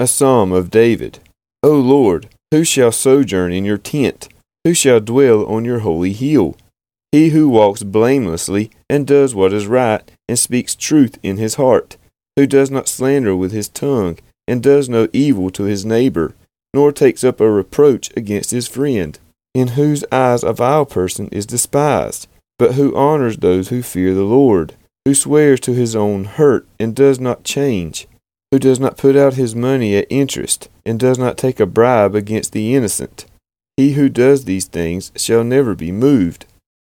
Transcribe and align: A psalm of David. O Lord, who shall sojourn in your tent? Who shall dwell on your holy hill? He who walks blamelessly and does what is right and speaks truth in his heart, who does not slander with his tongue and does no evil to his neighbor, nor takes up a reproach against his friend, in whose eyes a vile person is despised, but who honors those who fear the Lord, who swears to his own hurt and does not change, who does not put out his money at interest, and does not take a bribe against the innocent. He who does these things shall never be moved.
A 0.00 0.06
psalm 0.06 0.52
of 0.52 0.70
David. 0.70 1.18
O 1.64 1.72
Lord, 1.72 2.28
who 2.52 2.62
shall 2.62 2.92
sojourn 2.92 3.52
in 3.52 3.64
your 3.64 3.78
tent? 3.78 4.28
Who 4.62 4.72
shall 4.72 5.00
dwell 5.00 5.44
on 5.46 5.64
your 5.64 5.80
holy 5.80 6.12
hill? 6.12 6.56
He 7.10 7.30
who 7.30 7.48
walks 7.48 7.82
blamelessly 7.82 8.70
and 8.88 9.08
does 9.08 9.34
what 9.34 9.52
is 9.52 9.66
right 9.66 10.08
and 10.28 10.38
speaks 10.38 10.76
truth 10.76 11.18
in 11.24 11.36
his 11.36 11.56
heart, 11.56 11.96
who 12.36 12.46
does 12.46 12.70
not 12.70 12.86
slander 12.86 13.34
with 13.34 13.50
his 13.50 13.68
tongue 13.68 14.18
and 14.46 14.62
does 14.62 14.88
no 14.88 15.08
evil 15.12 15.50
to 15.50 15.64
his 15.64 15.84
neighbor, 15.84 16.32
nor 16.72 16.92
takes 16.92 17.24
up 17.24 17.40
a 17.40 17.50
reproach 17.50 18.16
against 18.16 18.52
his 18.52 18.68
friend, 18.68 19.18
in 19.52 19.68
whose 19.68 20.04
eyes 20.12 20.44
a 20.44 20.52
vile 20.52 20.86
person 20.86 21.28
is 21.32 21.44
despised, 21.44 22.28
but 22.56 22.74
who 22.74 22.94
honors 22.94 23.38
those 23.38 23.70
who 23.70 23.82
fear 23.82 24.14
the 24.14 24.22
Lord, 24.22 24.74
who 25.04 25.12
swears 25.12 25.58
to 25.60 25.72
his 25.72 25.96
own 25.96 26.24
hurt 26.24 26.68
and 26.78 26.94
does 26.94 27.18
not 27.18 27.42
change, 27.42 28.06
who 28.50 28.58
does 28.58 28.80
not 28.80 28.96
put 28.96 29.16
out 29.16 29.34
his 29.34 29.54
money 29.54 29.96
at 29.96 30.06
interest, 30.08 30.68
and 30.84 30.98
does 30.98 31.18
not 31.18 31.36
take 31.36 31.60
a 31.60 31.66
bribe 31.66 32.14
against 32.14 32.52
the 32.52 32.74
innocent. 32.74 33.26
He 33.76 33.92
who 33.92 34.08
does 34.08 34.44
these 34.44 34.66
things 34.66 35.12
shall 35.16 35.44
never 35.44 35.74
be 35.74 35.92
moved. 35.92 36.46